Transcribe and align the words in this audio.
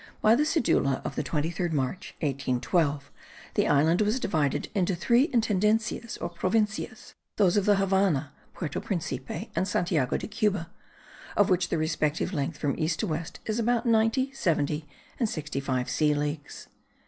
By 0.19 0.33
the 0.33 0.45
cedula 0.47 0.99
of 1.05 1.13
the 1.13 1.21
23rd 1.23 1.73
March, 1.73 2.15
1812, 2.21 3.11
the 3.53 3.67
island 3.67 4.01
was 4.01 4.19
divided 4.19 4.67
into 4.73 4.95
three 4.95 5.27
Intendencias 5.27 6.17
or 6.19 6.27
Provincias; 6.31 7.13
those 7.35 7.55
of 7.55 7.65
the 7.65 7.75
Havannah, 7.75 8.31
Puerto 8.55 8.81
Principe 8.81 9.51
and 9.55 9.67
Santiago 9.67 10.17
de 10.17 10.25
Cuba, 10.25 10.71
of 11.37 11.51
which 11.51 11.69
the 11.69 11.77
respective 11.77 12.33
length 12.33 12.57
from 12.57 12.73
east 12.79 12.97
to 13.01 13.05
west 13.05 13.39
is 13.45 13.59
about 13.59 13.85
ninety, 13.85 14.31
seventy 14.33 14.87
and 15.19 15.29
sixty 15.29 15.59
five 15.59 15.87
sea 15.87 16.15
leagues. 16.15 16.67